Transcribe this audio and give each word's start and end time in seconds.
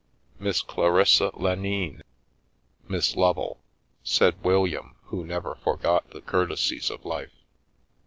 "Miss 0.45 0.63
Clarissa 0.63 1.29
Lenine, 1.35 2.01
Miss 2.87 3.15
Lovel," 3.15 3.59
said 4.03 4.43
William, 4.43 4.95
who 5.03 5.23
never 5.23 5.53
forgot 5.63 6.09
the 6.09 6.21
courtesies 6.21 6.89
of 6.89 7.05
life. 7.05 7.29